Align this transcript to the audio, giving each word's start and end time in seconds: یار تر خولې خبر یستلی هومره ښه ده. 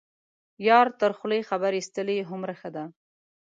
یار 0.67 0.87
تر 0.99 1.11
خولې 1.17 1.47
خبر 1.49 1.71
یستلی 1.79 2.27
هومره 2.29 2.53
ښه 2.59 2.69
ده. 2.75 2.83